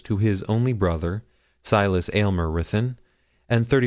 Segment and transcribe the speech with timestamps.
[0.03, 1.21] to his only brother,
[1.61, 2.97] Silas Aylmer Ruthyn,
[3.47, 3.79] and 3,500_l_.